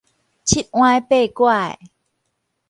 [0.43, 1.77] 七歪八拐